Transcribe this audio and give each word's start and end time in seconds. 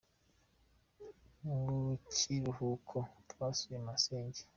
Mukiruhuko 1.43 2.97
twasuye 3.31 3.77
masenge. 3.87 4.41